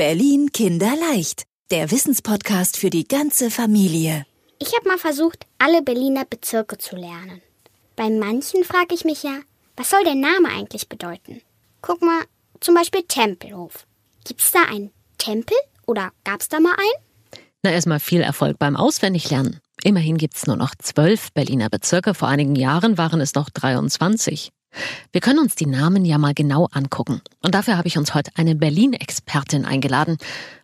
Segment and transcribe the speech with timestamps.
[0.00, 4.24] Berlin Kinderleicht, der Wissenspodcast für die ganze Familie.
[4.58, 7.42] Ich habe mal versucht, alle Berliner Bezirke zu lernen.
[7.96, 9.40] Bei manchen frage ich mich ja,
[9.76, 11.42] was soll der Name eigentlich bedeuten?
[11.82, 12.22] Guck mal,
[12.60, 13.86] zum Beispiel Tempelhof.
[14.24, 17.42] Gibt's da einen Tempel oder gab's da mal einen?
[17.62, 19.60] Na, erstmal viel Erfolg beim Auswendiglernen.
[19.82, 22.14] Immerhin gibt's nur noch zwölf Berliner Bezirke.
[22.14, 24.50] Vor einigen Jahren waren es noch 23.
[25.12, 27.20] Wir können uns die Namen ja mal genau angucken.
[27.42, 30.18] Und dafür habe ich uns heute eine Berlin-Expertin eingeladen.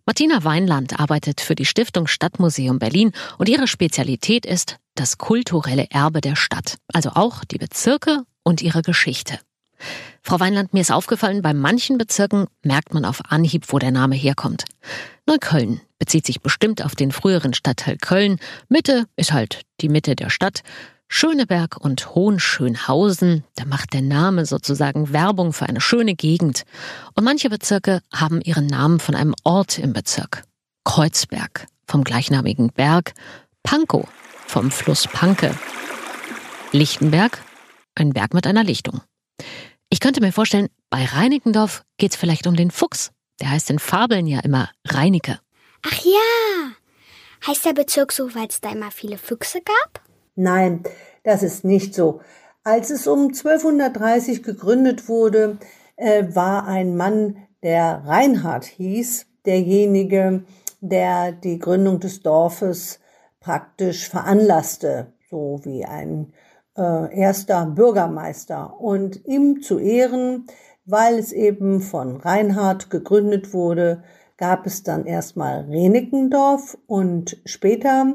[0.05, 6.21] Martina Weinland arbeitet für die Stiftung Stadtmuseum Berlin und ihre Spezialität ist das kulturelle Erbe
[6.21, 9.39] der Stadt, also auch die Bezirke und ihre Geschichte.
[10.23, 14.17] Frau Weinland, mir ist aufgefallen, bei manchen Bezirken merkt man auf Anhieb, wo der Name
[14.17, 14.65] herkommt.
[15.27, 18.39] Neukölln bezieht sich bestimmt auf den früheren Stadtteil Köln.
[18.69, 20.63] Mitte ist halt die Mitte der Stadt.
[21.09, 26.65] Schöneberg und Hohenschönhausen, da macht der Name sozusagen Werbung für eine schöne Gegend.
[27.15, 30.45] Und manche Bezirke haben ihren Namen von einem Ort im Bezirk.
[30.85, 33.15] Kreuzberg vom gleichnamigen Berg,
[33.63, 34.07] Pankow
[34.47, 35.57] vom Fluss Panke,
[36.73, 37.43] Lichtenberg,
[37.95, 39.01] ein Berg mit einer Lichtung.
[39.89, 43.13] Ich könnte mir vorstellen, bei Reinickendorf geht's vielleicht um den Fuchs.
[43.41, 45.41] Der heißt in Fabeln ja immer Reinecke.
[45.83, 46.73] Ach ja.
[47.47, 50.06] Heißt der Bezirk so, weil es da immer viele Füchse gab?
[50.37, 50.83] Nein,
[51.25, 52.21] das ist nicht so.
[52.63, 55.59] Als es um 1230 gegründet wurde,
[55.97, 60.45] äh, war ein Mann, der Reinhard hieß, derjenige,
[60.81, 63.01] der die Gründung des Dorfes
[63.41, 66.33] praktisch veranlasste, so wie ein
[66.77, 68.79] äh, erster Bürgermeister.
[68.79, 70.47] Und ihm zu Ehren,
[70.85, 74.03] weil es eben von Reinhard gegründet wurde,
[74.37, 78.15] gab es dann erstmal Renickendorf und später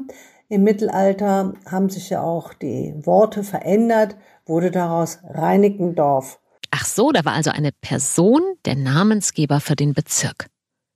[0.52, 6.40] im Mittelalter haben sich ja auch die Worte verändert, wurde daraus Reinickendorf.
[6.70, 10.48] Ach so, da war also eine Person der Namensgeber für den Bezirk.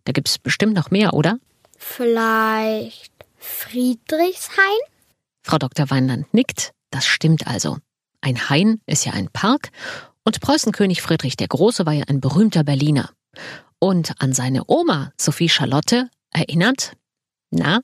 [0.04, 1.38] Da gibt es bestimmt noch mehr, oder?
[1.78, 4.78] Vielleicht Friedrichshain?
[5.42, 5.88] Frau Dr.
[5.88, 6.72] Weinland nickt.
[6.90, 7.78] Das stimmt also.
[8.20, 9.70] Ein Hain ist ja ein Park
[10.22, 13.08] und Preußenkönig Friedrich der Große war ja ein berühmter Berliner.
[13.78, 16.92] Und an seine Oma Sophie Charlotte erinnert,
[17.50, 17.80] na?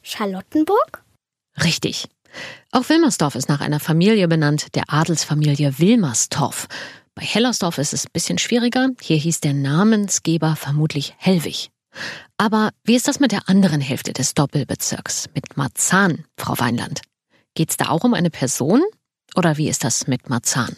[0.00, 1.04] Charlottenburg?
[1.62, 2.08] Richtig.
[2.70, 6.68] Auch Wilmersdorf ist nach einer Familie benannt, der Adelsfamilie Wilmerstorf.
[7.14, 8.90] Bei Hellersdorf ist es ein bisschen schwieriger.
[9.00, 11.70] Hier hieß der Namensgeber vermutlich Hellwig.
[12.36, 17.02] Aber wie ist das mit der anderen Hälfte des Doppelbezirks, mit Marzahn, Frau Weinland?
[17.54, 18.82] Geht's da auch um eine Person?
[19.34, 20.76] Oder wie ist das mit Marzahn?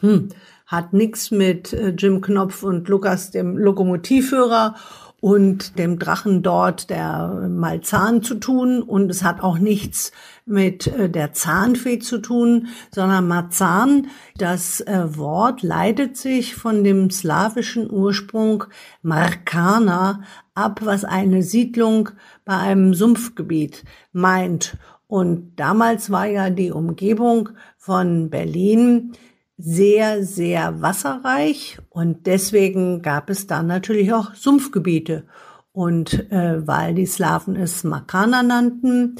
[0.00, 0.30] Hm,
[0.66, 4.76] hat nichts mit äh, Jim Knopf und Lukas, dem Lokomotivführer
[5.20, 8.82] und dem Drachen dort, der Malzahn zu tun.
[8.82, 10.12] Und es hat auch nichts
[10.46, 17.10] mit äh, der Zahnfee zu tun, sondern Marzahn, das äh, Wort leitet sich von dem
[17.10, 18.64] slawischen Ursprung
[19.02, 20.22] Markana
[20.54, 22.10] ab, was eine Siedlung
[22.44, 24.78] bei einem Sumpfgebiet meint.
[25.06, 29.12] Und damals war ja die Umgebung von Berlin
[29.60, 35.26] sehr, sehr wasserreich und deswegen gab es dann natürlich auch Sumpfgebiete.
[35.72, 39.16] Und äh, weil die Slawen es Makana nannten,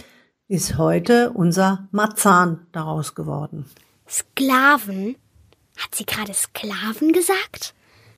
[0.49, 3.67] ist heute unser Marzahn daraus geworden.
[4.09, 5.15] Sklaven?
[5.77, 7.75] Hat sie gerade Sklaven gesagt?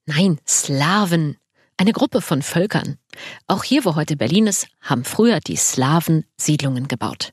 [0.06, 1.37] Nein, Slawen.
[1.77, 2.97] Eine Gruppe von Völkern.
[3.47, 7.33] Auch hier, wo heute Berlin ist, haben früher die Slawen Siedlungen gebaut.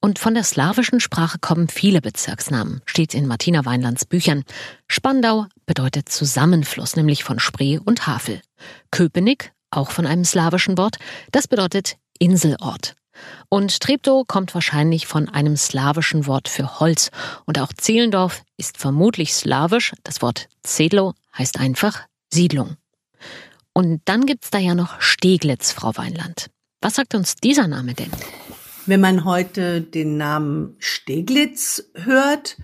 [0.00, 4.44] Und von der slawischen Sprache kommen viele Bezirksnamen, steht in Martina Weinlands Büchern.
[4.88, 8.40] Spandau bedeutet Zusammenfluss, nämlich von Spree und Havel.
[8.90, 10.98] Köpenick, auch von einem slawischen Wort,
[11.32, 12.96] das bedeutet Inselort.
[13.48, 17.10] Und Treptow kommt wahrscheinlich von einem slawischen Wort für Holz.
[17.44, 19.92] Und auch Zehlendorf ist vermutlich slawisch.
[20.04, 22.02] Das Wort Zedlo heißt einfach
[22.32, 22.76] Siedlung.
[23.72, 26.50] Und dann gibt's da ja noch Steglitz, Frau Weinland.
[26.80, 28.10] Was sagt uns dieser Name denn?
[28.86, 32.56] Wenn man heute den Namen Steglitz hört,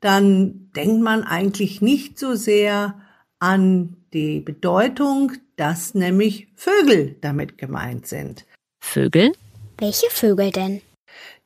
[0.00, 3.00] dann denkt man eigentlich nicht so sehr
[3.38, 8.44] an die Bedeutung, dass nämlich Vögel damit gemeint sind.
[8.80, 9.32] Vögel?
[9.78, 10.80] Welche Vögel denn?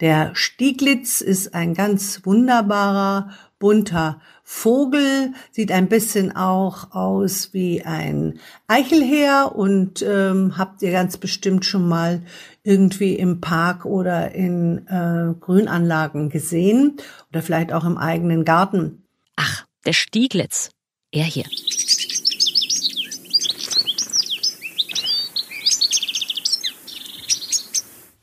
[0.01, 3.31] Der Stieglitz ist ein ganz wunderbarer,
[3.63, 11.17] bunter Vogel, sieht ein bisschen auch aus wie ein Eichelheer und ähm, habt ihr ganz
[11.17, 12.23] bestimmt schon mal
[12.65, 16.97] irgendwie im Park oder in äh, Grünanlagen gesehen
[17.31, 19.05] oder vielleicht auch im eigenen Garten.
[19.37, 20.71] Ach, der Stieglitz.
[21.13, 21.45] Er hier.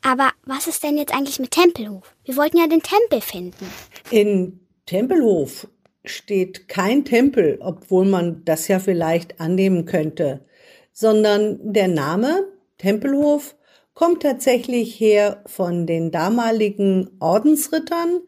[0.01, 2.13] Aber was ist denn jetzt eigentlich mit Tempelhof?
[2.25, 3.67] Wir wollten ja den Tempel finden.
[4.09, 4.59] In
[4.89, 5.67] Tempelhof
[6.03, 10.43] steht kein Tempel, obwohl man das ja vielleicht annehmen könnte,
[10.91, 12.47] sondern der Name
[12.79, 13.55] Tempelhof
[13.93, 18.21] kommt tatsächlich her von den damaligen Ordensrittern,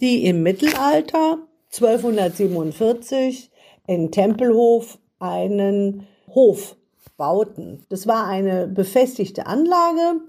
[0.00, 3.50] die im Mittelalter 1247
[3.86, 6.78] in Tempelhof einen Hof
[7.18, 7.84] bauten.
[7.90, 10.22] Das war eine befestigte Anlage,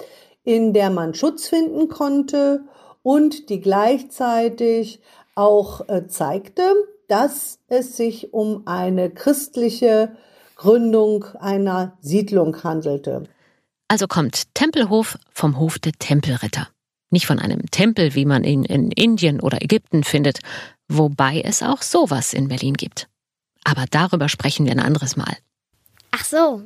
[0.44, 2.66] in der man Schutz finden konnte
[3.04, 5.02] und die gleichzeitig
[5.36, 6.74] auch äh, zeigte,
[7.08, 10.16] dass es sich um eine christliche
[10.56, 13.24] Gründung einer Siedlung handelte.
[13.88, 16.68] Also kommt Tempelhof vom Hof der Tempelritter.
[17.10, 20.40] Nicht von einem Tempel, wie man ihn in Indien oder Ägypten findet,
[20.88, 23.08] wobei es auch sowas in Berlin gibt.
[23.64, 25.38] Aber darüber sprechen wir ein anderes Mal.
[26.12, 26.64] Ach so.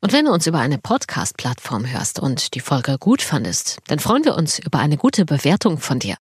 [0.00, 4.24] Und wenn du uns über eine Podcast-Plattform hörst und die Folge gut fandest, dann freuen
[4.24, 6.14] wir uns über eine gute Bewertung von dir.